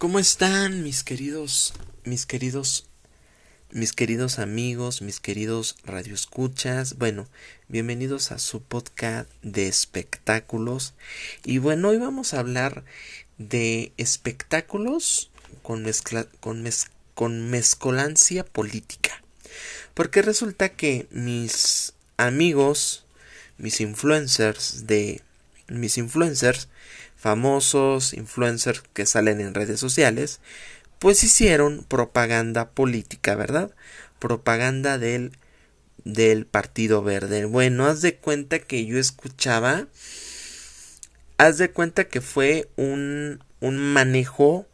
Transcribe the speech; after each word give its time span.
¿Cómo 0.00 0.18
están 0.18 0.82
mis 0.82 1.04
queridos, 1.04 1.74
mis 2.04 2.24
queridos, 2.24 2.86
mis 3.70 3.92
queridos 3.92 4.38
amigos, 4.38 5.02
mis 5.02 5.20
queridos 5.20 5.76
radioescuchas? 5.84 6.96
Bueno, 6.96 7.28
bienvenidos 7.68 8.32
a 8.32 8.38
su 8.38 8.62
podcast 8.62 9.30
de 9.42 9.68
espectáculos. 9.68 10.94
Y 11.44 11.58
bueno, 11.58 11.90
hoy 11.90 11.98
vamos 11.98 12.32
a 12.32 12.38
hablar 12.38 12.82
de 13.36 13.92
espectáculos 13.98 15.30
con, 15.62 15.82
mezcla, 15.82 16.24
con, 16.40 16.66
con 17.12 17.50
mezcolancia 17.50 18.42
política. 18.42 19.22
Porque 19.92 20.22
resulta 20.22 20.70
que 20.70 21.08
mis 21.10 21.92
amigos, 22.16 23.04
mis 23.58 23.82
influencers 23.82 24.86
de 24.86 25.20
mis 25.70 25.98
influencers 25.98 26.68
famosos 27.20 28.14
influencers 28.14 28.82
que 28.94 29.04
salen 29.04 29.40
en 29.42 29.52
redes 29.54 29.78
sociales, 29.78 30.40
pues 30.98 31.22
hicieron 31.22 31.84
propaganda 31.86 32.70
política, 32.70 33.34
¿verdad? 33.34 33.70
Propaganda 34.18 34.96
del 34.96 35.32
del 36.04 36.46
Partido 36.46 37.02
Verde. 37.02 37.44
Bueno, 37.44 37.86
haz 37.86 38.00
de 38.00 38.16
cuenta 38.16 38.58
que 38.58 38.86
yo 38.86 38.98
escuchaba, 38.98 39.86
haz 41.36 41.58
de 41.58 41.70
cuenta 41.70 42.08
que 42.08 42.22
fue 42.22 42.70
un, 42.76 43.44
un 43.60 43.76
manejo 43.76 44.66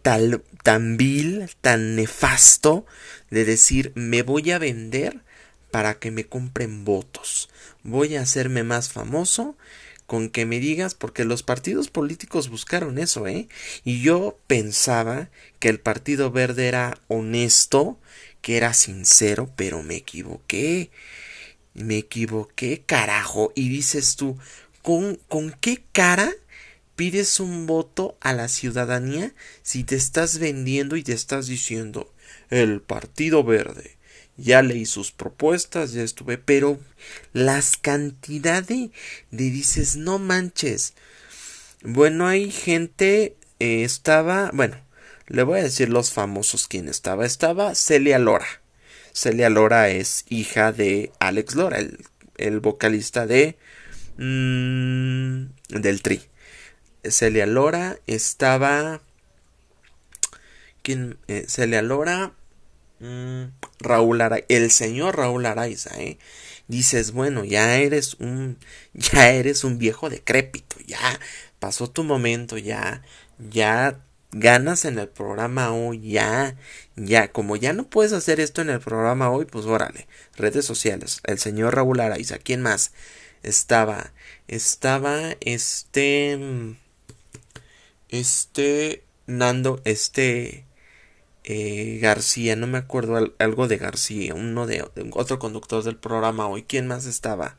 tal, 0.00 0.42
tan 0.62 0.96
vil, 0.96 1.50
tan 1.60 1.94
nefasto, 1.94 2.86
de 3.30 3.44
decir, 3.44 3.92
me 3.94 4.22
voy 4.22 4.50
a 4.50 4.58
vender 4.58 5.20
para 5.70 5.98
que 5.98 6.10
me 6.10 6.24
compren 6.24 6.86
votos, 6.86 7.50
voy 7.82 8.16
a 8.16 8.22
hacerme 8.22 8.62
más 8.62 8.90
famoso 8.90 9.56
con 10.12 10.28
que 10.28 10.44
me 10.44 10.60
digas, 10.60 10.94
porque 10.94 11.24
los 11.24 11.42
partidos 11.42 11.88
políticos 11.88 12.50
buscaron 12.50 12.98
eso, 12.98 13.26
¿eh? 13.26 13.48
Y 13.82 14.02
yo 14.02 14.38
pensaba 14.46 15.30
que 15.58 15.70
el 15.70 15.80
Partido 15.80 16.30
Verde 16.30 16.68
era 16.68 16.98
honesto, 17.08 17.98
que 18.42 18.58
era 18.58 18.74
sincero, 18.74 19.50
pero 19.56 19.82
me 19.82 19.96
equivoqué. 19.96 20.90
Me 21.72 21.96
equivoqué, 21.96 22.82
carajo. 22.84 23.54
Y 23.56 23.70
dices 23.70 24.16
tú, 24.16 24.36
¿con, 24.82 25.16
con 25.28 25.50
qué 25.50 25.82
cara 25.92 26.30
pides 26.94 27.40
un 27.40 27.66
voto 27.66 28.18
a 28.20 28.34
la 28.34 28.48
ciudadanía 28.48 29.32
si 29.62 29.82
te 29.82 29.96
estás 29.96 30.38
vendiendo 30.38 30.96
y 30.96 31.04
te 31.04 31.14
estás 31.14 31.46
diciendo 31.46 32.12
el 32.50 32.82
Partido 32.82 33.44
Verde 33.44 33.96
ya 34.36 34.62
leí 34.62 34.86
sus 34.86 35.12
propuestas, 35.12 35.92
ya 35.92 36.02
estuve, 36.02 36.38
pero 36.38 36.78
las 37.32 37.76
cantidades 37.76 38.90
de, 39.30 39.50
dices, 39.50 39.96
no 39.96 40.18
manches. 40.18 40.94
Bueno, 41.82 42.26
hay 42.26 42.50
gente, 42.50 43.36
eh, 43.58 43.82
estaba, 43.84 44.50
bueno, 44.52 44.76
le 45.26 45.42
voy 45.42 45.60
a 45.60 45.64
decir 45.64 45.88
los 45.88 46.12
famosos 46.12 46.68
quién 46.68 46.88
estaba. 46.88 47.24
Estaba 47.24 47.74
Celia 47.74 48.18
Lora. 48.18 48.46
Celia 49.12 49.50
Lora 49.50 49.88
es 49.88 50.24
hija 50.28 50.72
de 50.72 51.12
Alex 51.20 51.54
Lora, 51.54 51.78
el, 52.36 52.60
vocalista 52.60 53.26
de 53.26 53.56
mm, 54.16 55.80
del 55.80 56.02
Tri. 56.02 56.22
Celia 57.04 57.46
Lora 57.46 57.98
estaba. 58.06 59.02
¿Quién? 60.82 61.18
Eh, 61.28 61.44
Celia 61.48 61.82
Lora. 61.82 62.32
Mm, 63.02 63.50
Raúl 63.80 64.20
Araiza, 64.20 64.46
el 64.48 64.70
señor 64.70 65.16
Raúl 65.16 65.44
Araiza, 65.46 66.00
¿eh? 66.00 66.18
Dices, 66.68 67.10
bueno, 67.12 67.44
ya 67.44 67.76
eres 67.78 68.14
un, 68.14 68.58
ya 68.94 69.30
eres 69.30 69.64
un 69.64 69.78
viejo 69.78 70.08
decrépito, 70.08 70.76
ya 70.86 70.98
pasó 71.58 71.90
tu 71.90 72.04
momento, 72.04 72.58
ya, 72.58 73.02
ya 73.38 74.00
ganas 74.30 74.84
en 74.84 75.00
el 75.00 75.08
programa 75.08 75.72
hoy, 75.72 76.00
ya, 76.12 76.56
ya, 76.96 77.32
como 77.32 77.56
ya 77.56 77.72
no 77.72 77.90
puedes 77.90 78.12
hacer 78.12 78.38
esto 78.38 78.62
en 78.62 78.70
el 78.70 78.80
programa 78.80 79.30
hoy, 79.30 79.46
pues 79.46 79.66
órale, 79.66 80.06
redes 80.36 80.64
sociales, 80.64 81.20
el 81.24 81.38
señor 81.40 81.74
Raúl 81.74 82.00
Araiza, 82.00 82.38
¿quién 82.38 82.62
más? 82.62 82.92
Estaba, 83.42 84.12
estaba 84.46 85.36
este, 85.40 86.38
este, 88.10 89.02
Nando, 89.26 89.80
este, 89.84 90.66
eh, 91.44 91.98
García, 92.00 92.56
no 92.56 92.66
me 92.66 92.78
acuerdo 92.78 93.34
algo 93.38 93.68
de 93.68 93.76
García, 93.76 94.34
uno 94.34 94.66
de, 94.66 94.84
otro 95.12 95.38
conductor 95.38 95.82
del 95.82 95.96
programa 95.96 96.46
hoy. 96.46 96.62
¿Quién 96.64 96.86
más 96.86 97.06
estaba? 97.06 97.56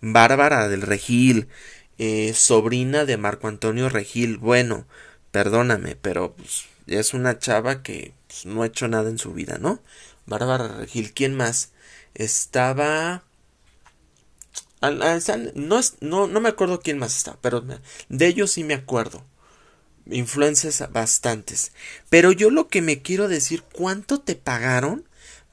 Bárbara 0.00 0.68
del 0.68 0.82
Regil, 0.82 1.48
eh, 1.98 2.32
sobrina 2.34 3.04
de 3.04 3.16
Marco 3.16 3.48
Antonio 3.48 3.88
Regil. 3.88 4.38
Bueno, 4.38 4.86
perdóname, 5.30 5.96
pero 5.96 6.34
pues, 6.36 6.66
es 6.86 7.14
una 7.14 7.38
chava 7.38 7.82
que 7.82 8.14
pues, 8.28 8.46
no 8.46 8.62
ha 8.62 8.66
hecho 8.66 8.88
nada 8.88 9.10
en 9.10 9.18
su 9.18 9.32
vida, 9.32 9.58
¿no? 9.58 9.80
Bárbara 10.26 10.68
Regil, 10.68 11.12
¿quién 11.12 11.34
más? 11.34 11.72
Estaba. 12.14 13.24
No, 14.82 15.80
no, 16.00 16.26
no 16.28 16.40
me 16.40 16.48
acuerdo 16.48 16.80
quién 16.80 16.98
más 16.98 17.16
está, 17.16 17.36
pero 17.40 17.64
de 18.08 18.26
ellos 18.26 18.52
sí 18.52 18.62
me 18.62 18.74
acuerdo 18.74 19.24
influencias 20.10 20.82
bastantes. 20.92 21.72
Pero 22.10 22.32
yo 22.32 22.50
lo 22.50 22.68
que 22.68 22.82
me 22.82 23.02
quiero 23.02 23.28
decir, 23.28 23.62
¿cuánto 23.72 24.20
te 24.20 24.34
pagaron 24.36 25.04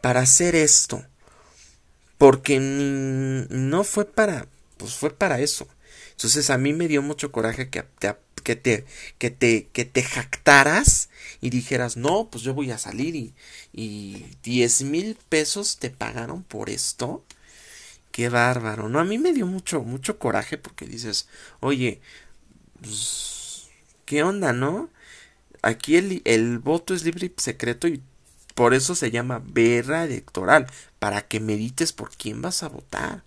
para 0.01 0.21
hacer 0.21 0.55
esto? 0.55 1.03
Porque 2.17 2.59
no 2.59 3.83
fue 3.83 4.05
para, 4.05 4.47
pues 4.77 4.93
fue 4.95 5.11
para 5.11 5.39
eso. 5.39 5.67
Entonces 6.11 6.49
a 6.49 6.57
mí 6.57 6.73
me 6.73 6.87
dio 6.87 7.01
mucho 7.01 7.31
coraje 7.31 7.69
que 7.69 7.83
te, 7.83 8.15
que 8.43 8.55
te, 8.55 8.85
que 9.17 9.29
te, 9.31 9.67
que 9.73 9.85
te 9.85 10.03
jactaras 10.03 11.09
y 11.41 11.49
dijeras, 11.49 11.97
no, 11.97 12.29
pues 12.29 12.43
yo 12.43 12.53
voy 12.53 12.71
a 12.71 12.77
salir 12.77 13.15
y, 13.15 13.33
y 13.73 14.25
10 14.43 14.83
mil 14.83 15.17
pesos 15.29 15.77
te 15.77 15.89
pagaron 15.89 16.43
por 16.43 16.69
esto. 16.69 17.23
Qué 18.11 18.29
bárbaro, 18.29 18.89
¿no? 18.89 18.99
A 18.99 19.03
mí 19.05 19.17
me 19.17 19.33
dio 19.33 19.47
mucho, 19.47 19.81
mucho 19.81 20.19
coraje 20.19 20.57
porque 20.57 20.85
dices, 20.85 21.27
oye, 21.61 21.99
pues, 22.81 23.32
¿Qué 24.05 24.23
onda, 24.23 24.53
no? 24.53 24.89
Aquí 25.61 25.95
el, 25.97 26.21
el 26.25 26.59
voto 26.59 26.93
es 26.93 27.03
libre 27.03 27.27
y 27.27 27.41
secreto 27.41 27.87
y 27.87 28.01
por 28.53 28.73
eso 28.73 28.95
se 28.95 29.11
llama 29.11 29.41
verra 29.43 30.03
electoral, 30.03 30.67
para 30.99 31.21
que 31.21 31.39
medites 31.39 31.91
por 31.93 32.11
quién 32.11 32.41
vas 32.41 32.63
a 32.63 32.69
votar. 32.69 33.23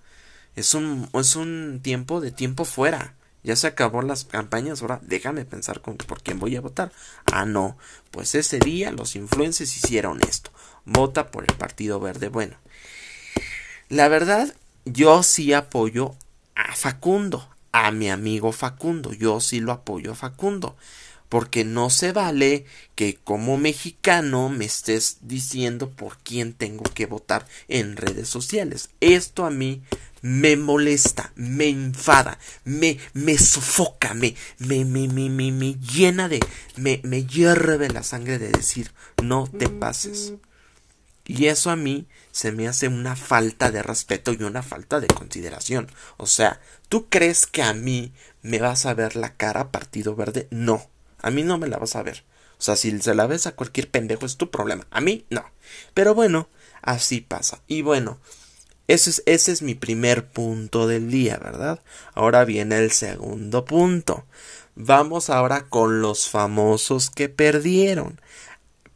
Es 0.55 0.75
un, 0.75 1.09
es 1.15 1.37
un 1.37 1.81
tiempo 1.83 2.21
de 2.21 2.31
tiempo 2.31 2.65
fuera. 2.65 3.15
Ya 3.43 3.55
se 3.55 3.67
acabó 3.67 4.03
las 4.03 4.25
campañas, 4.25 4.83
ahora 4.83 5.01
déjame 5.03 5.45
pensar 5.45 5.81
con, 5.81 5.97
por 5.97 6.23
quién 6.23 6.39
voy 6.39 6.57
a 6.57 6.61
votar. 6.61 6.93
Ah, 7.27 7.45
no, 7.45 7.77
pues 8.11 8.35
ese 8.35 8.59
día 8.59 8.91
los 8.93 9.15
influencers 9.15 9.77
hicieron 9.77 10.21
esto. 10.29 10.51
Vota 10.85 11.31
por 11.31 11.45
el 11.45 11.57
Partido 11.57 12.01
Verde. 12.01 12.29
Bueno, 12.29 12.57
la 13.89 14.09
verdad, 14.09 14.55
yo 14.85 15.23
sí 15.23 15.53
apoyo 15.53 16.15
a 16.55 16.75
Facundo, 16.75 17.49
a 17.85 17.91
mi 17.91 18.09
amigo 18.11 18.53
Facundo. 18.53 19.13
Yo 19.13 19.41
sí 19.41 19.61
lo 19.61 19.73
apoyo 19.73 20.13
a 20.13 20.17
Facundo. 20.17 20.77
Porque 21.29 21.65
no 21.65 21.91
se 21.91 22.13
vale 22.13 22.67
que 22.95 23.17
como 23.17 23.59
mexicano 23.59 24.49
me 24.49 24.65
estés 24.65 25.19
diciendo 25.23 25.91
por 25.91 26.19
quién 26.19 26.53
tengo 26.53 26.85
que 26.85 27.07
votar 27.07 27.47
en 27.67 27.97
redes 27.97 28.29
sociales. 28.29 28.91
Esto 29.01 29.45
a 29.45 29.51
mí 29.51 29.83
me 30.23 30.57
molesta, 30.57 31.33
me 31.35 31.69
enfada, 31.69 32.39
me, 32.65 32.99
me 33.13 33.39
sofoca, 33.39 34.15
me, 34.15 34.35
me, 34.59 34.85
me, 34.85 35.09
me, 35.09 35.31
me, 35.31 35.53
me 35.53 35.75
llena 35.75 36.29
de, 36.29 36.41
me, 36.77 37.01
me 37.03 37.25
hierve 37.25 37.89
la 37.89 38.03
sangre 38.03 38.39
de 38.39 38.51
decir, 38.51 38.93
no 39.23 39.47
te 39.47 39.69
pases. 39.69 40.33
Y 41.27 41.47
eso 41.47 41.71
a 41.71 41.77
mí 41.77 42.07
se 42.31 42.53
me 42.53 42.69
hace 42.69 42.89
una 42.89 43.17
falta 43.17 43.71
de 43.71 43.83
respeto 43.83 44.33
y 44.33 44.43
una 44.45 44.63
falta 44.63 45.01
de 45.01 45.09
consideración. 45.09 45.91
O 46.17 46.27
sea, 46.27 46.61
¿tú 46.89 47.09
crees 47.09 47.47
que 47.47 47.63
a 47.63 47.75
mí 47.75 48.13
me 48.43 48.61
vas 48.61 48.87
a 48.87 48.95
ver 48.95 49.17
la 49.17 49.35
cara 49.35 49.73
Partido 49.73 50.15
Verde? 50.15 50.47
No, 50.51 50.89
a 51.21 51.31
mí 51.31 51.43
no 51.43 51.59
me 51.59 51.67
la 51.67 51.79
vas 51.79 51.97
a 51.97 52.03
ver. 52.03 52.25
O 52.59 52.63
sea, 52.63 52.77
si 52.77 52.99
se 53.01 53.15
la 53.15 53.27
ves 53.27 53.47
a 53.47 53.57
cualquier 53.57 53.91
pendejo 53.91 54.25
es 54.25 54.37
tu 54.37 54.51
problema. 54.51 54.87
A 54.91 55.01
mí 55.01 55.27
no. 55.29 55.45
Pero 55.95 56.15
bueno, 56.15 56.49
así 56.81 57.21
pasa. 57.21 57.61
Y 57.67 57.83
bueno, 57.83 58.19
ese 58.87 59.11
es, 59.11 59.23
ese 59.27 59.53
es 59.53 59.63
mi 59.63 59.75
primer 59.75 60.29
punto 60.29 60.87
del 60.87 61.11
día, 61.11 61.39
¿verdad? 61.39 61.83
Ahora 62.15 62.45
viene 62.45 62.79
el 62.79 62.93
segundo 62.93 63.65
punto. 63.65 64.25
Vamos 64.77 65.29
ahora 65.29 65.67
con 65.69 66.01
los 66.01 66.29
famosos 66.29 67.11
que 67.11 67.29
perdieron 67.29 68.21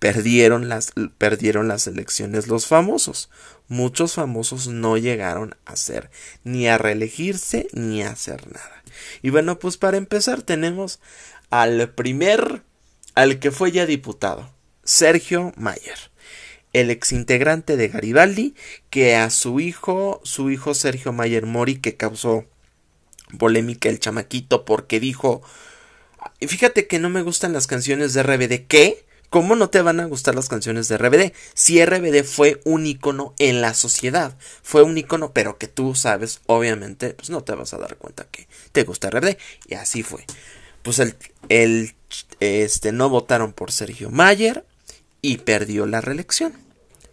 perdieron 0.00 0.68
las, 0.68 0.92
perdieron 1.18 1.68
las 1.68 1.86
elecciones 1.86 2.48
los 2.48 2.66
famosos. 2.66 3.30
Muchos 3.68 4.14
famosos 4.14 4.66
no 4.66 4.96
llegaron 4.96 5.54
a 5.64 5.76
ser 5.76 6.10
ni 6.42 6.66
a 6.66 6.78
reelegirse 6.78 7.68
ni 7.72 8.02
a 8.02 8.10
hacer 8.10 8.50
nada. 8.50 8.82
Y 9.22 9.30
bueno, 9.30 9.60
pues 9.60 9.76
para 9.76 9.98
empezar 9.98 10.42
tenemos 10.42 10.98
al 11.50 11.90
primer, 11.90 12.62
al 13.14 13.38
que 13.38 13.52
fue 13.52 13.70
ya 13.70 13.86
diputado, 13.86 14.52
Sergio 14.82 15.52
Mayer, 15.56 16.10
el 16.72 16.90
exintegrante 16.90 17.76
de 17.76 17.88
Garibaldi, 17.88 18.56
que 18.88 19.14
a 19.14 19.30
su 19.30 19.60
hijo, 19.60 20.20
su 20.24 20.50
hijo 20.50 20.74
Sergio 20.74 21.12
Mayer 21.12 21.46
Mori, 21.46 21.76
que 21.76 21.96
causó 21.96 22.46
polémica 23.38 23.88
el 23.88 24.00
chamaquito 24.00 24.64
porque 24.64 24.98
dijo 24.98 25.42
fíjate 26.40 26.86
que 26.86 26.98
no 26.98 27.10
me 27.10 27.22
gustan 27.22 27.52
las 27.52 27.66
canciones 27.66 28.12
de 28.12 28.22
RBD. 28.22 28.66
¿Qué? 28.66 29.04
¿Cómo 29.30 29.54
no 29.54 29.70
te 29.70 29.80
van 29.80 30.00
a 30.00 30.06
gustar 30.06 30.34
las 30.34 30.48
canciones 30.48 30.88
de 30.88 30.98
RBD? 30.98 31.32
Si 31.54 31.84
RBD 31.84 32.24
fue 32.24 32.60
un 32.64 32.84
icono 32.84 33.32
en 33.38 33.60
la 33.60 33.74
sociedad, 33.74 34.36
fue 34.64 34.82
un 34.82 34.98
icono, 34.98 35.32
pero 35.32 35.56
que 35.56 35.68
tú 35.68 35.94
sabes, 35.94 36.40
obviamente, 36.46 37.14
pues 37.14 37.30
no 37.30 37.44
te 37.44 37.54
vas 37.54 37.72
a 37.72 37.78
dar 37.78 37.96
cuenta 37.96 38.26
que 38.28 38.48
te 38.72 38.82
gusta 38.82 39.08
RBD. 39.08 39.36
Y 39.68 39.74
así 39.74 40.02
fue. 40.02 40.24
Pues 40.82 40.98
el, 40.98 41.94
este, 42.40 42.90
no 42.90 43.08
votaron 43.08 43.52
por 43.52 43.70
Sergio 43.70 44.10
Mayer 44.10 44.64
y 45.22 45.38
perdió 45.38 45.86
la 45.86 46.00
reelección. 46.00 46.52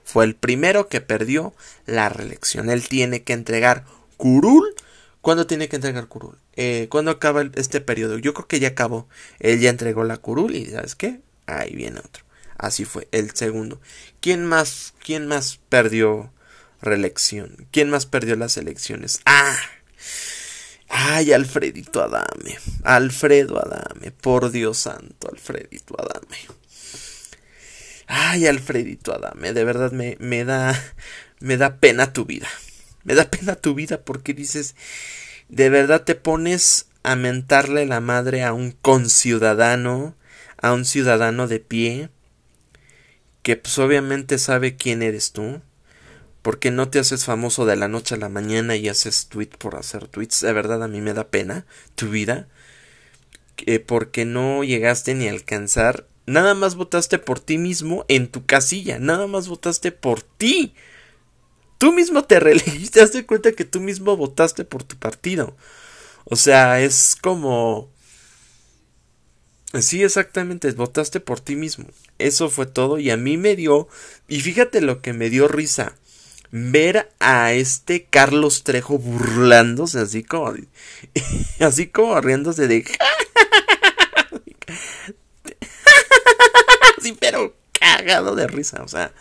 Fue 0.04 0.26
el 0.26 0.36
primero 0.36 0.88
que 0.88 1.02
perdió 1.02 1.54
la 1.86 2.10
reelección. 2.10 2.72
Él 2.72 2.88
tiene 2.88 3.22
que 3.22 3.34
entregar 3.34 3.86
curul. 4.18 4.74
¿Cuándo 5.22 5.46
tiene 5.46 5.70
que 5.70 5.76
entregar 5.76 6.08
curul? 6.08 6.40
Eh, 6.56 6.88
¿Cuándo 6.90 7.12
acaba 7.12 7.44
este 7.54 7.80
periodo? 7.80 8.18
Yo 8.18 8.34
creo 8.34 8.48
que 8.48 8.60
ya 8.60 8.70
acabó. 8.70 9.08
Él 9.40 9.60
ya 9.60 9.70
entregó 9.70 10.04
la 10.04 10.18
curul 10.18 10.56
y 10.56 10.66
¿sabes 10.66 10.96
qué? 10.96 11.20
Ahí 11.48 11.76
viene 11.76 12.00
otro. 12.00 12.24
Así 12.58 12.86
fue, 12.86 13.08
el 13.12 13.32
segundo. 13.36 13.82
¿Quién 14.20 14.46
más, 14.46 14.94
quién 15.04 15.28
más 15.28 15.60
perdió 15.70 16.32
reelección? 16.82 17.68
¿Quién 17.72 17.90
más 17.90 18.06
perdió 18.06 18.36
las 18.36 18.58
elecciones? 18.58 19.22
¡Ah! 19.26 19.58
Ay, 20.90 21.34
Alfredito 21.34 22.02
Adame. 22.02 22.58
Alfredo 22.84 23.60
Adame. 23.60 24.12
Por 24.12 24.52
Dios 24.52 24.78
santo, 24.78 25.30
Alfredito 25.32 25.96
Adame. 26.00 26.38
Ay, 28.08 28.48
Alfredito 28.48 29.14
Adame. 29.14 29.54
De 29.54 29.64
verdad 29.64 29.92
me, 29.92 30.18
me 30.20 30.46
da. 30.46 30.80
Me 31.40 31.58
da 31.58 31.78
pena 31.78 32.14
tu 32.14 32.26
vida. 32.26 32.48
Me 33.04 33.14
da 33.14 33.30
pena 33.30 33.56
tu 33.56 33.76
vida 33.76 34.02
porque 34.02 34.34
dices. 34.34 34.76
De 35.50 35.70
verdad 35.70 36.04
te 36.04 36.16
pones 36.16 36.88
a 37.04 37.16
mentarle 37.16 37.86
la 37.86 38.00
madre 38.00 38.44
a 38.44 38.54
un 38.54 38.72
conciudadano. 38.72 40.16
A 40.62 40.74
un 40.74 40.86
ciudadano 40.86 41.48
de 41.48 41.60
pie. 41.60 42.10
Que 43.44 43.56
pues 43.56 43.78
obviamente 43.80 44.38
sabe 44.38 44.76
quién 44.76 45.02
eres 45.02 45.32
tú 45.32 45.62
porque 46.48 46.72
no 46.72 46.90
te 46.90 47.00
haces 47.00 47.26
famoso 47.26 47.66
de 47.66 47.76
la 47.76 47.90
noche 47.90 48.16
a 48.16 48.18
la 48.18 48.30
mañana 48.30 48.78
y 48.78 48.88
haces 48.88 49.28
tweet 49.28 49.50
por 49.58 49.76
hacer 49.76 50.08
tweets? 50.08 50.40
De 50.40 50.54
verdad 50.54 50.82
a 50.82 50.88
mí 50.88 51.02
me 51.02 51.14
da 51.14 51.28
pena 51.28 51.66
tu 51.96 52.08
vida. 52.08 52.48
porque 53.86 54.24
no 54.24 54.64
llegaste 54.64 55.14
ni 55.14 55.28
a 55.28 55.32
alcanzar. 55.32 56.08
Nada 56.26 56.54
más 56.54 56.76
votaste 56.76 57.20
por 57.20 57.42
ti 57.42 57.58
mismo 57.58 58.06
en 58.08 58.30
tu 58.30 58.46
casilla. 58.46 58.98
Nada 58.98 59.28
más 59.28 59.50
votaste 59.50 59.92
por 59.92 60.22
ti. 60.22 60.74
Tú 61.80 61.92
mismo 61.92 62.24
te 62.24 62.40
reelegiste. 62.40 63.06
Te 63.06 63.18
das 63.18 63.26
cuenta 63.26 63.52
que 63.52 63.66
tú 63.66 63.82
mismo 63.82 64.16
votaste 64.16 64.64
por 64.64 64.84
tu 64.84 64.96
partido. 64.96 65.58
O 66.24 66.38
sea, 66.38 66.80
es 66.80 67.18
como. 67.20 67.90
Sí, 69.82 70.04
exactamente, 70.04 70.72
votaste 70.72 71.20
por 71.20 71.40
ti 71.40 71.56
mismo. 71.56 71.86
Eso 72.18 72.50
fue 72.50 72.66
todo 72.66 73.00
y 73.00 73.10
a 73.12 73.18
mí 73.18 73.38
me 73.38 73.56
dio... 73.56 73.88
Y 74.28 74.42
fíjate 74.42 74.82
lo 74.82 75.02
que 75.02 75.14
me 75.14 75.30
dio 75.30 75.48
risa 75.48 75.96
ver 76.52 77.12
a 77.20 77.54
este 77.54 78.06
Carlos 78.06 78.64
Trejo 78.64 78.98
burlándose 78.98 80.00
así 80.00 80.24
como 80.24 80.54
así 81.60 81.88
como 81.88 82.20
riéndose 82.22 82.68
de 82.68 82.86
sí 87.02 87.18
pero 87.20 87.54
cagado 87.80 88.36
de 88.36 88.48
risa 88.48 88.82
o 88.82 88.88
sea 88.88 89.12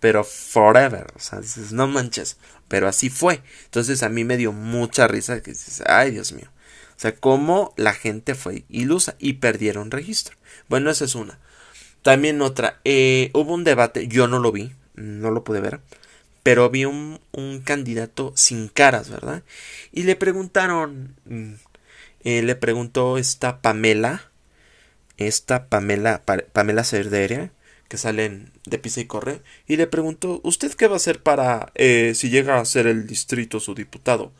pero 0.00 0.24
forever 0.24 1.06
o 1.14 1.20
sea 1.20 1.40
dices 1.40 1.72
no 1.72 1.86
manches 1.86 2.36
pero 2.68 2.88
así 2.88 3.10
fue 3.10 3.42
entonces 3.64 4.02
a 4.02 4.08
mí 4.08 4.24
me 4.24 4.36
dio 4.36 4.52
mucha 4.52 5.06
risa 5.06 5.40
que 5.40 5.52
dices 5.52 5.84
ay 5.86 6.10
Dios 6.10 6.32
mío 6.32 6.50
sea 7.02 7.16
cómo 7.16 7.74
la 7.76 7.92
gente 7.92 8.34
fue 8.34 8.64
ilusa 8.68 9.16
y 9.18 9.34
perdieron 9.34 9.90
registro 9.90 10.36
bueno 10.68 10.90
esa 10.90 11.04
es 11.04 11.14
una 11.14 11.38
también 12.02 12.40
otra 12.42 12.80
eh, 12.84 13.30
hubo 13.34 13.54
un 13.54 13.64
debate 13.64 14.08
yo 14.08 14.28
no 14.28 14.38
lo 14.38 14.52
vi 14.52 14.72
no 14.94 15.30
lo 15.30 15.44
pude 15.44 15.60
ver 15.60 15.80
pero 16.42 16.70
vi 16.70 16.84
un, 16.84 17.20
candidato 17.64 18.32
sin 18.36 18.68
caras, 18.68 19.08
¿verdad? 19.10 19.42
Y 19.92 20.02
le 20.02 20.16
preguntaron, 20.16 21.14
mm, 21.26 21.52
eh, 22.24 22.42
le 22.42 22.56
preguntó 22.56 23.18
esta 23.18 23.60
Pamela, 23.60 24.30
esta 25.16 25.68
Pamela, 25.68 26.22
Pamela 26.52 26.84
Cerderia, 26.84 27.52
que 27.88 27.98
salen 27.98 28.52
de 28.66 28.78
Pisa 28.78 29.00
y 29.00 29.06
Corre, 29.06 29.42
y 29.66 29.76
le 29.76 29.86
preguntó, 29.86 30.40
¿usted 30.44 30.72
qué 30.72 30.88
va 30.88 30.94
a 30.94 30.96
hacer 30.96 31.22
para, 31.22 31.72
eh, 31.74 32.12
si 32.14 32.30
llega 32.30 32.58
a 32.58 32.64
ser 32.64 32.86
el 32.86 33.06
distrito 33.06 33.60
su 33.60 33.74
diputado? 33.74 34.32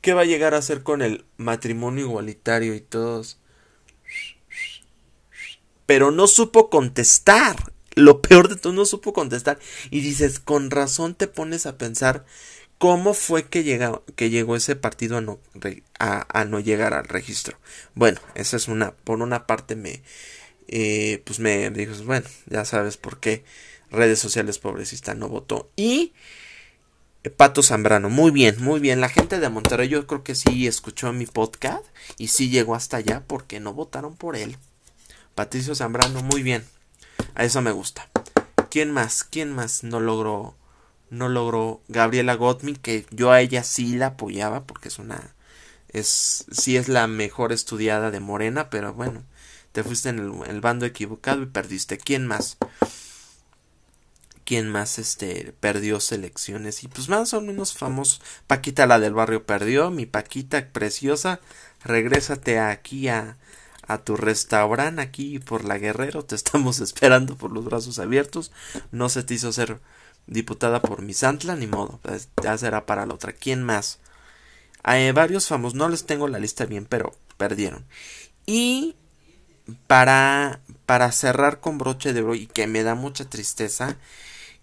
¿Qué 0.00 0.14
va 0.14 0.22
a 0.22 0.26
llegar 0.26 0.54
a 0.54 0.58
hacer 0.58 0.82
con 0.82 1.02
el 1.02 1.24
matrimonio 1.36 2.06
igualitario 2.06 2.74
y 2.74 2.80
todos? 2.80 3.38
Pero 5.86 6.10
no 6.10 6.26
supo 6.26 6.70
contestar. 6.70 7.72
Lo 7.96 8.22
peor 8.22 8.48
de 8.48 8.56
todo 8.56 8.72
no 8.72 8.86
supo 8.86 9.12
contestar. 9.12 9.58
Y 9.90 10.00
dices 10.00 10.38
con 10.38 10.70
razón 10.70 11.14
te 11.14 11.26
pones 11.26 11.66
a 11.66 11.76
pensar 11.76 12.24
cómo 12.80 13.12
fue 13.12 13.46
que, 13.46 13.62
llegó, 13.62 14.04
que 14.16 14.30
llegó 14.30 14.56
ese 14.56 14.74
partido 14.74 15.18
a 15.18 15.20
no, 15.20 15.38
a, 15.98 16.44
no 16.46 16.60
llegar 16.60 16.94
al 16.94 17.04
registro. 17.04 17.58
Bueno 17.94 18.18
esa 18.34 18.56
es 18.56 18.68
una 18.68 18.92
por 18.92 19.20
una 19.20 19.46
parte 19.46 19.76
me 19.76 20.02
eh, 20.68 21.20
pues 21.26 21.40
me 21.40 21.68
dijo 21.70 21.92
bueno 22.04 22.26
ya 22.46 22.64
sabes 22.64 22.96
por 22.96 23.20
qué 23.20 23.44
redes 23.90 24.18
sociales 24.18 24.58
pobrecista 24.58 25.14
no 25.14 25.28
votó. 25.28 25.70
Y 25.76 26.14
Pato 27.28 27.62
Zambrano, 27.62 28.08
muy 28.08 28.30
bien, 28.30 28.56
muy 28.62 28.80
bien. 28.80 29.02
La 29.02 29.10
gente 29.10 29.40
de 29.40 29.50
Monterrey 29.50 29.88
yo 29.88 30.06
creo 30.06 30.24
que 30.24 30.34
sí 30.34 30.66
escuchó 30.66 31.12
mi 31.12 31.26
podcast 31.26 31.84
y 32.16 32.28
sí 32.28 32.48
llegó 32.48 32.74
hasta 32.74 32.96
allá 32.96 33.22
porque 33.26 33.60
no 33.60 33.74
votaron 33.74 34.16
por 34.16 34.36
él. 34.36 34.56
Patricio 35.34 35.74
Zambrano, 35.74 36.22
muy 36.22 36.42
bien. 36.42 36.64
A 37.34 37.44
eso 37.44 37.60
me 37.60 37.72
gusta. 37.72 38.08
¿Quién 38.70 38.90
más? 38.90 39.22
¿Quién 39.22 39.52
más 39.52 39.84
no 39.84 40.00
logró? 40.00 40.54
No 41.10 41.28
logró 41.28 41.82
Gabriela 41.88 42.34
Gottmik, 42.36 42.80
que 42.80 43.04
yo 43.10 43.32
a 43.32 43.42
ella 43.42 43.64
sí 43.64 43.96
la 43.96 44.06
apoyaba 44.06 44.64
porque 44.64 44.88
es 44.88 44.98
una. 44.98 45.34
Es, 45.88 46.46
sí 46.50 46.78
es 46.78 46.88
la 46.88 47.06
mejor 47.06 47.52
estudiada 47.52 48.10
de 48.10 48.20
Morena, 48.20 48.70
pero 48.70 48.94
bueno, 48.94 49.24
te 49.72 49.84
fuiste 49.84 50.08
en 50.08 50.42
el, 50.46 50.60
bando 50.62 50.86
equivocado 50.86 51.42
y 51.42 51.46
perdiste. 51.46 51.98
¿Quién 51.98 52.26
más? 52.26 52.56
¿Quién 54.50 54.68
más 54.68 54.98
este 54.98 55.54
perdió 55.60 56.00
selecciones? 56.00 56.82
Y 56.82 56.88
pues 56.88 57.08
más 57.08 57.34
o 57.34 57.40
menos 57.40 57.72
famosos. 57.72 58.20
Paquita 58.48 58.84
la 58.88 58.98
del 58.98 59.14
barrio 59.14 59.46
perdió. 59.46 59.92
Mi 59.92 60.06
Paquita 60.06 60.66
preciosa. 60.72 61.38
Regrésate 61.84 62.58
aquí 62.58 63.06
a, 63.06 63.36
a 63.86 63.98
tu 63.98 64.16
restaurante 64.16 65.02
aquí 65.02 65.38
por 65.38 65.64
la 65.64 65.78
Guerrero. 65.78 66.24
Te 66.24 66.34
estamos 66.34 66.80
esperando 66.80 67.36
por 67.36 67.52
los 67.52 67.64
brazos 67.64 68.00
abiertos. 68.00 68.50
No 68.90 69.08
se 69.08 69.22
te 69.22 69.34
hizo 69.34 69.52
ser 69.52 69.78
diputada 70.26 70.82
por 70.82 71.00
Misantla, 71.00 71.54
ni 71.54 71.68
modo. 71.68 72.00
Pues, 72.02 72.28
ya 72.42 72.58
será 72.58 72.86
para 72.86 73.06
la 73.06 73.14
otra. 73.14 73.32
¿Quién 73.32 73.62
más? 73.62 74.00
Hay 74.82 75.12
varios 75.12 75.46
famosos. 75.46 75.76
No 75.78 75.88
les 75.88 76.06
tengo 76.06 76.26
la 76.26 76.40
lista 76.40 76.66
bien, 76.66 76.86
pero 76.86 77.14
perdieron. 77.36 77.86
Y 78.46 78.96
para, 79.86 80.58
para 80.86 81.12
cerrar 81.12 81.60
con 81.60 81.78
broche 81.78 82.12
de 82.12 82.22
oro 82.22 82.34
y 82.34 82.48
que 82.48 82.66
me 82.66 82.82
da 82.82 82.96
mucha 82.96 83.30
tristeza 83.30 83.96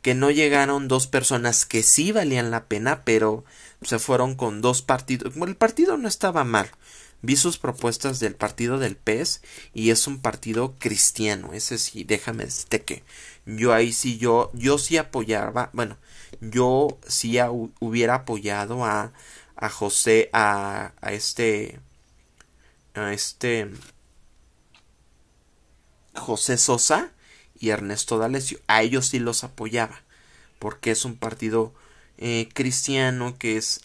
que 0.08 0.16
no 0.16 0.32
llegaron 0.32 0.88
dos 0.88 1.06
personas 1.06 1.66
que 1.66 1.84
sí 1.84 2.14
valían 2.14 2.50
la 2.50 2.64
pena, 2.70 3.04
pero 3.04 3.44
se 3.82 4.00
fueron 4.00 4.36
con 4.36 4.62
dos 4.62 4.82
partidos. 4.82 5.36
el 5.36 5.58
partido 5.58 5.98
no 5.98 6.08
estaba 6.08 6.46
mal. 6.46 6.72
Vi 7.22 7.36
sus 7.36 7.58
propuestas 7.58 8.22
del 8.22 8.34
partido 8.34 8.80
del 8.80 8.96
PES 8.96 9.42
y 9.74 9.90
es 9.90 10.08
un 10.08 10.22
partido 10.22 10.76
cristiano. 10.80 11.52
Ese 11.52 11.78
sí, 11.78 12.06
déjame 12.06 12.46
decirte 12.46 12.84
que 12.84 13.04
yo 13.46 13.74
ahí 13.74 13.92
sí, 13.92 14.18
yo, 14.18 14.50
yo 14.54 14.78
sí 14.78 14.96
apoyaba, 14.96 15.72
bueno, 15.74 15.98
yo 16.40 16.98
sí 17.06 17.38
hubiera 17.82 18.16
apoyado 18.16 18.86
a, 18.86 19.12
a 19.58 19.68
José, 19.68 20.30
a, 20.32 20.94
a 21.02 21.12
este, 21.12 21.82
a 22.94 23.12
este 23.12 23.70
José 26.16 26.58
Sosa 26.58 27.12
y 27.60 27.70
Ernesto 27.70 28.18
D'Alessio. 28.18 28.60
A 28.68 28.82
ellos 28.84 29.08
sí 29.08 29.20
los 29.20 29.44
apoyaba 29.44 30.02
porque 30.60 30.92
es 30.92 31.06
un 31.06 31.16
partido 31.16 31.74
eh, 32.18 32.50
cristiano 32.54 33.38
que 33.38 33.58
es 33.58 33.82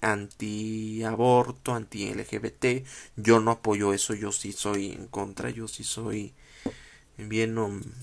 anti-aborto, 0.00 1.74
anti-LGBT. 1.74 2.84
Yo 3.16 3.40
no 3.40 3.52
apoyo 3.52 3.92
eso, 3.92 4.14
yo 4.14 4.32
sí 4.32 4.52
soy 4.52 4.92
en 4.92 5.06
contra, 5.06 5.50
yo 5.50 5.68
sí 5.68 5.84
soy 5.84 6.34
bien, 7.18 7.56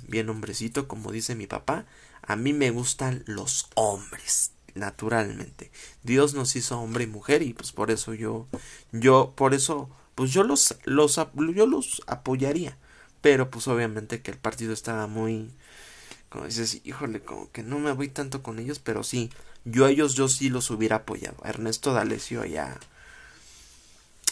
bien 0.07 0.29
hombrecito, 0.29 0.87
como 0.87 1.11
dice 1.11 1.35
mi 1.35 1.47
papá. 1.47 1.85
A 2.21 2.35
mí 2.35 2.53
me 2.53 2.69
gustan 2.71 3.23
los 3.25 3.67
hombres, 3.75 4.51
naturalmente. 4.75 5.71
Dios 6.03 6.33
nos 6.33 6.55
hizo 6.55 6.79
hombre 6.79 7.05
y 7.05 7.07
mujer 7.07 7.41
y 7.41 7.53
pues 7.53 7.71
por 7.71 7.91
eso 7.91 8.13
yo, 8.13 8.47
yo, 8.91 9.33
por 9.35 9.53
eso, 9.53 9.89
pues 10.15 10.31
yo 10.31 10.43
los, 10.43 10.77
los, 10.85 11.19
yo 11.55 11.65
los 11.65 12.01
apoyaría. 12.07 12.77
Pero 13.21 13.49
pues 13.49 13.67
obviamente 13.67 14.21
que 14.21 14.31
el 14.31 14.37
partido 14.37 14.73
estaba 14.73 15.07
muy, 15.07 15.51
como 16.29 16.45
dices, 16.45 16.81
híjole, 16.83 17.21
como 17.21 17.51
que 17.51 17.63
no 17.63 17.79
me 17.79 17.91
voy 17.91 18.09
tanto 18.09 18.43
con 18.43 18.59
ellos, 18.59 18.79
pero 18.79 19.03
sí, 19.03 19.29
yo 19.65 19.85
a 19.85 19.91
ellos 19.91 20.15
yo 20.15 20.27
sí 20.27 20.49
los 20.49 20.69
hubiera 20.71 20.97
apoyado. 20.97 21.37
Ernesto 21.43 21.93
D'Alessio 21.93 22.45
ya 22.45 22.79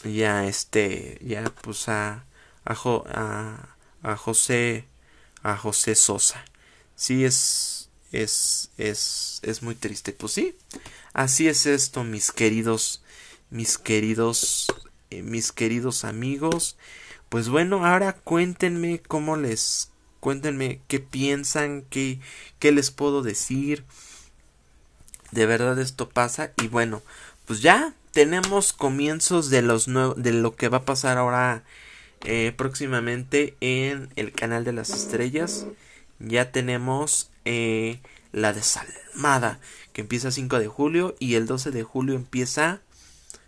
ya 0.03 0.45
este 0.47 1.19
ya 1.21 1.43
pues 1.61 1.89
a, 1.89 2.25
a, 2.65 3.69
a, 4.03 4.15
José 4.17 4.85
a 5.43 5.57
José 5.57 5.95
Sosa. 5.95 6.43
Sí 6.95 7.25
es 7.25 7.89
es 8.11 8.71
es 8.77 9.39
es 9.43 9.61
muy 9.63 9.75
triste. 9.75 10.13
Pues 10.13 10.33
sí, 10.33 10.57
así 11.13 11.47
es 11.47 11.65
esto, 11.65 12.03
mis 12.03 12.31
queridos 12.31 13.01
mis 13.49 13.77
queridos 13.77 14.67
eh, 15.09 15.23
mis 15.23 15.51
queridos 15.51 16.03
amigos. 16.05 16.77
Pues 17.29 17.49
bueno, 17.49 17.85
ahora 17.85 18.13
cuéntenme 18.13 18.99
cómo 18.99 19.35
les 19.35 19.91
cuéntenme 20.19 20.81
qué 20.87 20.99
piensan, 20.99 21.83
qué 21.89 22.19
qué 22.59 22.71
les 22.71 22.91
puedo 22.91 23.21
decir. 23.21 23.83
De 25.31 25.45
verdad 25.45 25.77
esto 25.79 26.09
pasa 26.09 26.51
y 26.61 26.67
bueno, 26.67 27.01
pues 27.45 27.61
ya 27.61 27.93
tenemos 28.11 28.73
comienzos 28.73 29.49
de 29.49 29.61
los 29.61 29.87
de 29.87 30.33
lo 30.33 30.55
que 30.55 30.69
va 30.69 30.79
a 30.79 30.85
pasar 30.85 31.17
ahora 31.17 31.63
eh, 32.23 32.53
próximamente 32.55 33.55
en 33.61 34.09
el 34.15 34.31
canal 34.31 34.63
de 34.63 34.73
las 34.73 34.91
estrellas. 34.91 35.67
Ya 36.19 36.51
tenemos 36.51 37.29
eh, 37.45 37.99
la 38.31 38.53
desalmada 38.53 39.59
que 39.93 40.01
empieza 40.01 40.29
el 40.29 40.33
5 40.33 40.59
de 40.59 40.67
julio 40.67 41.15
y 41.19 41.35
el 41.35 41.45
12 41.45 41.71
de 41.71 41.83
julio 41.83 42.15
empieza 42.15 42.81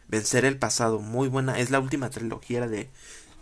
Vencer 0.10 0.44
el 0.44 0.58
pasado. 0.58 1.00
Muy 1.00 1.28
buena, 1.28 1.60
es 1.60 1.70
la 1.70 1.80
última 1.80 2.10
trilogía 2.10 2.68
de 2.68 2.90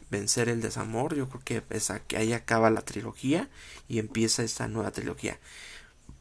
Vencer 0.09 0.49
el 0.49 0.61
desamor. 0.61 1.15
Yo 1.15 1.29
creo 1.29 1.41
que, 1.43 1.75
esa, 1.75 1.99
que 1.99 2.17
ahí 2.17 2.33
acaba 2.33 2.69
la 2.69 2.81
trilogía 2.81 3.49
y 3.87 3.99
empieza 3.99 4.43
esta 4.43 4.67
nueva 4.67 4.91
trilogía. 4.91 5.39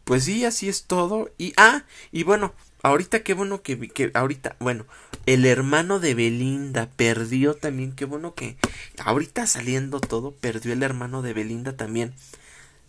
Pues 0.05 0.25
sí, 0.25 0.45
así 0.45 0.69
es 0.69 0.85
todo. 0.85 1.31
Y 1.39 1.53
ah, 1.57 1.85
y 2.13 2.23
bueno, 2.23 2.55
ahorita 2.83 3.23
qué 3.23 3.35
bueno 3.35 3.63
que, 3.63 3.89
que 3.89 4.11
ahorita, 4.15 4.57
bueno, 4.61 4.87
el 5.27 5.45
hermano 5.45 5.99
de 5.99 6.15
Belinda 6.15 6.89
perdió 6.97 7.55
también, 7.55 7.93
qué 7.93 8.05
bueno 8.05 8.35
que 8.35 8.57
ahorita 8.99 9.47
saliendo 9.47 10.01
todo, 10.01 10.33
perdió 10.33 10.73
el 10.73 10.85
hermano 10.85 11.23
de 11.23 11.33
Belinda 11.33 11.77
también. 11.77 12.15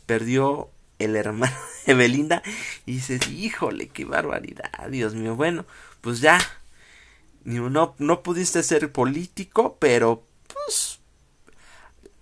Perdió 0.06 0.70
el 1.00 1.16
hermano 1.16 1.56
de 1.88 1.94
Belinda 1.96 2.44
y 2.86 2.94
dices, 2.94 3.28
híjole, 3.30 3.88
qué 3.90 4.06
barbaridad, 4.06 4.90
Dios 4.90 5.16
mío. 5.16 5.36
Bueno, 5.36 5.66
pues 6.02 6.22
ya, 6.22 6.40
no, 7.44 7.96
no 7.98 8.24
pudiste 8.24 8.62
ser 8.64 8.92
político, 8.92 9.78
pero 9.80 10.24
pues 10.68 11.00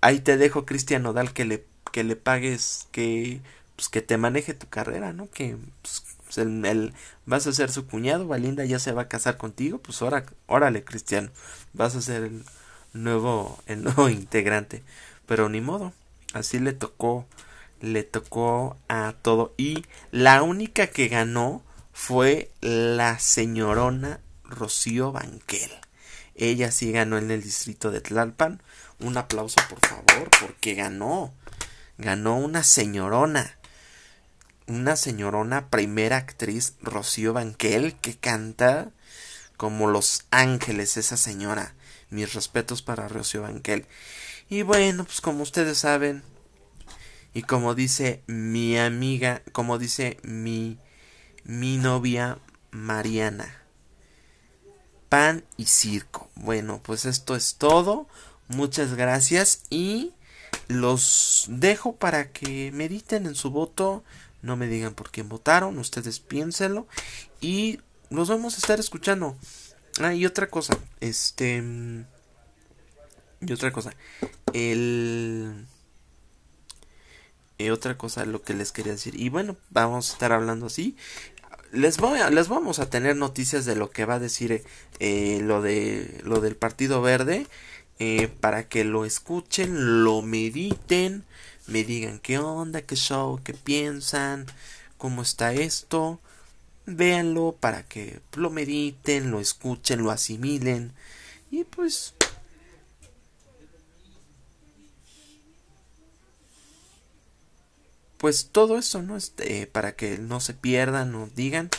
ahí 0.02 0.20
te 0.20 0.38
dejo 0.38 0.68
Cristian 0.68 1.02
Nodal 1.02 1.34
que 1.34 1.46
le, 1.46 1.66
que 1.92 2.04
le 2.04 2.16
pagues, 2.16 2.88
que, 2.92 3.42
pues, 3.76 3.90
que 3.90 4.04
te 4.04 4.18
maneje 4.18 4.54
tu 4.54 4.70
carrera, 4.70 5.14
¿no? 5.14 5.32
Que 5.32 5.58
pues, 5.82 6.38
el, 6.38 6.94
vas 7.26 7.48
a 7.48 7.54
ser 7.54 7.72
su 7.72 7.88
cuñado, 7.88 8.28
Valinda 8.28 8.64
ya 8.66 8.78
se 8.78 8.92
va 8.92 9.04
a 9.04 9.08
casar 9.08 9.38
contigo, 9.38 9.80
pues 9.80 10.00
ahora, 10.04 10.26
órale, 10.46 10.84
Cristiano, 10.84 11.32
vas 11.74 11.96
a 11.96 12.02
ser 12.02 12.24
el 12.26 12.44
nuevo, 12.94 13.58
el 13.66 13.84
nuevo 13.84 14.10
integrante. 14.10 14.84
Pero 15.26 15.50
ni 15.50 15.60
modo, 15.60 15.92
así 16.34 16.60
le 16.60 16.74
tocó, 16.74 17.26
le 17.82 18.04
tocó 18.04 18.78
a 18.90 19.16
todo. 19.24 19.56
Y 19.58 19.86
la 20.12 20.44
única 20.44 20.86
que 20.86 21.08
ganó 21.08 21.64
fue 21.94 22.52
la 22.62 23.18
señorona 23.18 24.20
Rocío 24.44 25.12
Banquel. 25.12 25.72
Ella 26.36 26.72
sí 26.72 26.92
ganó 26.92 27.18
en 27.18 27.32
el 27.32 27.42
distrito 27.42 27.92
de 27.92 28.02
Tlalpan. 28.02 28.62
Un 29.00 29.18
aplauso, 29.18 29.58
por 29.70 29.80
favor, 29.80 30.30
porque 30.42 30.76
ganó. 30.76 31.34
Ganó 31.98 32.38
una 32.38 32.64
señorona 32.64 33.58
una 34.68 34.96
señorona 34.96 35.70
primera 35.70 36.18
actriz, 36.18 36.74
Rocío 36.82 37.34
Banquel, 37.34 37.96
que 37.96 38.16
canta 38.16 38.92
como 39.58 39.88
Los 39.88 40.26
Ángeles, 40.32 40.98
esa 40.98 41.18
señora. 41.18 41.76
Mis 42.10 42.34
respetos 42.34 42.82
para 42.82 43.08
Rocío 43.08 43.44
Banquel. 43.44 43.86
Y 44.50 44.62
bueno, 44.62 45.06
pues 45.06 45.22
como 45.22 45.44
ustedes 45.44 45.80
saben, 45.80 46.24
y 47.34 47.42
como 47.44 47.76
dice 47.76 48.22
mi 48.28 48.78
amiga, 48.78 49.42
como 49.52 49.78
dice 49.78 50.18
mi, 50.24 50.78
mi 51.44 51.78
novia 51.78 52.40
Mariana, 52.72 53.62
pan 55.10 55.44
y 55.58 55.66
circo. 55.66 56.25
Bueno, 56.36 56.82
pues 56.84 57.06
esto 57.06 57.36
es 57.36 57.56
todo. 57.56 58.08
Muchas 58.48 58.94
gracias 58.94 59.64
y 59.70 60.14
los 60.68 61.46
dejo 61.48 61.96
para 61.96 62.32
que 62.32 62.72
mediten 62.72 63.26
en 63.26 63.36
su 63.36 63.50
voto 63.52 64.04
no 64.46 64.56
me 64.56 64.68
digan 64.68 64.94
por 64.94 65.10
quién 65.10 65.28
votaron, 65.28 65.78
ustedes 65.80 66.20
piénsenlo 66.20 66.88
y 67.42 67.80
nos 68.12 68.30
vamos 68.30 68.54
a 68.54 68.58
estar 68.58 68.80
escuchando. 68.80 69.36
Ah, 70.00 70.14
y 70.14 70.26
otra 70.26 70.50
cosa, 70.50 70.78
este 71.00 71.64
y 73.42 73.52
otra 73.52 73.72
cosa, 73.72 73.94
el 74.54 75.66
y 77.58 77.70
otra 77.70 77.98
cosa 77.98 78.26
lo 78.26 78.44
que 78.44 78.54
les 78.54 78.72
quería 78.72 78.92
decir. 78.92 79.20
Y 79.20 79.30
bueno, 79.30 79.58
vamos 79.72 80.10
a 80.10 80.14
estar 80.14 80.32
hablando 80.32 80.68
así. 80.68 80.96
Les 81.76 81.98
voy 81.98 82.20
a, 82.20 82.30
les 82.30 82.48
vamos 82.48 82.80
a 82.80 82.90
tener 82.90 83.16
noticias 83.16 83.66
de 83.66 83.76
lo 83.76 83.92
que 83.92 84.06
va 84.06 84.16
a 84.16 84.20
decir 84.20 84.64
eh, 85.00 85.40
lo 85.42 85.62
de 85.62 86.22
lo 86.24 86.40
del 86.40 86.56
Partido 86.56 87.02
Verde 87.02 87.48
eh, 88.00 88.30
para 88.40 88.68
que 88.68 88.84
lo 88.84 89.06
escuchen, 89.06 90.04
lo 90.04 90.22
mediten 90.22 91.26
me 91.68 91.84
digan 91.84 92.20
qué 92.20 92.38
onda, 92.38 92.82
qué 92.82 92.96
show, 92.96 93.40
qué 93.44 93.54
piensan, 93.54 94.46
cómo 94.98 95.22
está 95.22 95.54
esto. 95.54 96.20
Véanlo 96.86 97.56
para 97.60 97.84
que 97.84 98.20
lo 98.34 98.52
mediten, 98.52 99.32
lo 99.32 99.40
escuchen, 99.40 100.04
lo 100.04 100.12
asimilen 100.12 100.94
y 101.50 101.64
pues 101.64 102.14
pues 108.18 108.50
todo 108.52 108.78
eso, 108.78 109.02
¿no? 109.02 109.18
Este, 109.18 109.68
para 109.68 109.96
que 109.96 110.18
no 110.18 110.40
se 110.40 110.54
pierdan 110.54 111.14
o 111.16 111.28
digan. 111.36 111.70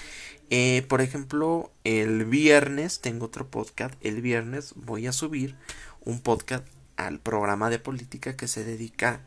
Eh, 0.50 0.84
por 0.88 1.00
ejemplo, 1.00 1.72
el 1.84 2.24
viernes 2.24 3.00
tengo 3.00 3.26
otro 3.26 3.48
podcast. 3.48 3.94
El 4.00 4.22
viernes 4.22 4.72
voy 4.76 5.06
a 5.06 5.12
subir 5.12 5.56
un 6.04 6.20
podcast 6.20 6.64
al 6.96 7.20
programa 7.20 7.70
de 7.70 7.78
política 7.78 8.36
que 8.36 8.48
se 8.48 8.64
dedica 8.64 9.20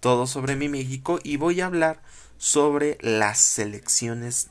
todo 0.00 0.26
sobre 0.26 0.56
mi 0.56 0.68
México 0.68 1.20
y 1.22 1.36
voy 1.36 1.60
a 1.60 1.66
hablar 1.66 2.02
sobre 2.38 2.98
las 3.00 3.58
elecciones 3.58 4.48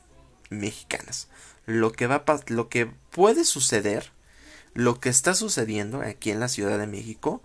mexicanas. 0.48 1.28
Lo 1.66 1.92
que 1.92 2.06
va 2.06 2.24
lo 2.48 2.68
que 2.68 2.86
puede 3.10 3.44
suceder, 3.44 4.12
lo 4.74 5.00
que 5.00 5.10
está 5.10 5.34
sucediendo 5.34 6.00
aquí 6.00 6.30
en 6.30 6.40
la 6.40 6.48
Ciudad 6.48 6.78
de 6.78 6.86
México, 6.86 7.42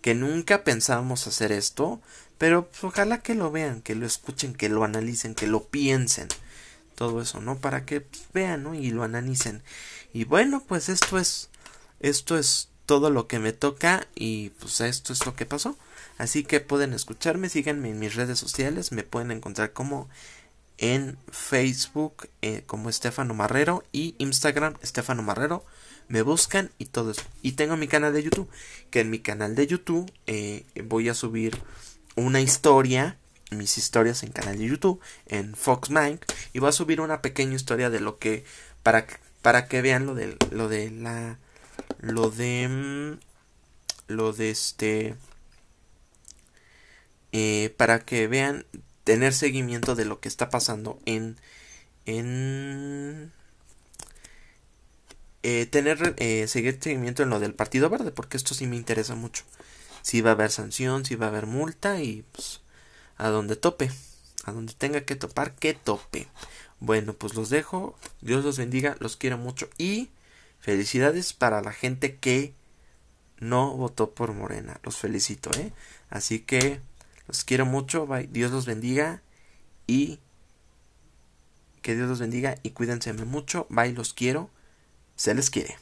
que 0.00 0.14
nunca 0.14 0.62
pensábamos 0.62 1.26
hacer 1.26 1.50
esto, 1.50 2.00
pero 2.38 2.66
pues, 2.68 2.84
ojalá 2.84 3.18
que 3.20 3.34
lo 3.34 3.50
vean, 3.50 3.82
que 3.82 3.94
lo 3.94 4.06
escuchen, 4.06 4.54
que 4.54 4.68
lo 4.68 4.84
analicen, 4.84 5.34
que 5.34 5.46
lo 5.46 5.64
piensen. 5.64 6.28
Todo 6.94 7.22
eso, 7.22 7.40
¿no? 7.40 7.58
Para 7.58 7.84
que 7.84 8.00
pues, 8.00 8.24
vean, 8.32 8.64
¿no? 8.64 8.74
Y 8.74 8.90
lo 8.90 9.02
analicen. 9.02 9.62
Y 10.12 10.24
bueno, 10.24 10.64
pues 10.66 10.88
esto 10.88 11.18
es 11.18 11.50
esto 12.00 12.38
es 12.38 12.68
todo 12.86 13.10
lo 13.10 13.26
que 13.26 13.38
me 13.38 13.52
toca 13.52 14.06
y 14.14 14.50
pues 14.60 14.80
esto 14.80 15.12
es 15.12 15.26
lo 15.26 15.34
que 15.34 15.46
pasó. 15.46 15.76
Así 16.16 16.44
que 16.44 16.60
pueden 16.60 16.92
escucharme, 16.94 17.48
síganme 17.48 17.90
en 17.90 17.98
mis 17.98 18.14
redes 18.14 18.38
sociales, 18.38 18.92
me 18.92 19.04
pueden 19.04 19.30
encontrar 19.30 19.72
como 19.72 20.08
en 20.78 21.18
Facebook 21.30 22.28
eh, 22.40 22.62
como 22.66 22.88
Estefano 22.88 23.34
Marrero 23.34 23.84
y 23.92 24.14
Instagram 24.18 24.74
Estefano 24.82 25.22
Marrero. 25.22 25.64
Me 26.08 26.22
buscan 26.22 26.70
y 26.78 26.86
todo 26.86 27.10
eso. 27.10 27.22
Y 27.42 27.52
tengo 27.52 27.76
mi 27.76 27.88
canal 27.88 28.14
de 28.14 28.22
YouTube, 28.22 28.48
que 28.90 29.00
en 29.00 29.10
mi 29.10 29.18
canal 29.18 29.54
de 29.54 29.66
YouTube 29.66 30.10
eh, 30.26 30.64
voy 30.84 31.08
a 31.10 31.14
subir 31.14 31.58
una 32.18 32.40
historia, 32.40 33.16
mis 33.50 33.78
historias 33.78 34.22
en 34.22 34.32
canal 34.32 34.58
de 34.58 34.66
YouTube, 34.66 35.00
en 35.26 35.54
Fox 35.54 35.90
Mind, 35.90 36.20
y 36.52 36.58
voy 36.58 36.68
a 36.68 36.72
subir 36.72 37.00
una 37.00 37.22
pequeña 37.22 37.54
historia 37.54 37.90
de 37.90 38.00
lo 38.00 38.18
que, 38.18 38.44
para, 38.82 39.06
para 39.42 39.68
que 39.68 39.82
vean 39.82 40.06
lo 40.06 40.14
de, 40.14 40.36
lo 40.50 40.68
de 40.68 40.90
la, 40.90 41.38
lo 42.00 42.30
de, 42.30 42.68
mm, 42.68 43.18
lo 44.08 44.32
de 44.32 44.50
este, 44.50 45.14
eh, 47.32 47.74
para 47.76 48.00
que 48.00 48.26
vean 48.26 48.66
tener 49.04 49.32
seguimiento 49.32 49.94
de 49.94 50.04
lo 50.04 50.20
que 50.20 50.28
está 50.28 50.50
pasando 50.50 50.98
en 51.06 51.36
en 52.04 53.32
eh, 55.42 55.66
tener 55.66 56.14
eh, 56.18 56.46
seguir 56.48 56.78
seguimiento 56.80 57.22
en 57.22 57.30
lo 57.30 57.38
del 57.38 57.54
Partido 57.54 57.90
Verde 57.90 58.12
porque 58.12 58.36
esto 58.38 58.54
sí 58.54 58.66
me 58.66 58.76
interesa 58.76 59.14
mucho 59.14 59.44
si 60.08 60.20
va 60.20 60.30
a 60.30 60.32
haber 60.32 60.50
sanción 60.50 61.04
si 61.04 61.14
va 61.16 61.26
a 61.26 61.28
haber 61.28 61.46
multa 61.46 62.00
y 62.00 62.24
pues 62.32 62.60
a 63.16 63.28
donde 63.28 63.56
tope 63.56 63.90
a 64.44 64.52
donde 64.52 64.72
tenga 64.74 65.02
que 65.02 65.16
topar 65.16 65.54
que 65.54 65.74
tope 65.74 66.28
bueno 66.80 67.12
pues 67.12 67.34
los 67.34 67.50
dejo 67.50 67.96
Dios 68.20 68.44
los 68.44 68.58
bendiga 68.58 68.96
los 69.00 69.16
quiero 69.16 69.38
mucho 69.38 69.68
y 69.78 70.10
felicidades 70.60 71.32
para 71.32 71.60
la 71.62 71.72
gente 71.72 72.16
que 72.16 72.54
no 73.40 73.76
votó 73.76 74.10
por 74.10 74.32
Morena 74.32 74.80
los 74.82 74.96
felicito 74.96 75.50
eh 75.58 75.72
así 76.10 76.40
que 76.40 76.80
los 77.28 77.44
quiero 77.44 77.66
mucho. 77.66 78.08
Dios 78.30 78.50
los 78.50 78.66
bendiga. 78.66 79.22
Y 79.86 80.18
que 81.82 81.94
Dios 81.94 82.08
los 82.08 82.18
bendiga. 82.18 82.56
Y 82.62 82.70
cuídense 82.70 83.12
mucho. 83.12 83.66
Bye, 83.68 83.92
los 83.92 84.14
quiero. 84.14 84.50
Se 85.14 85.34
les 85.34 85.50
quiere. 85.50 85.76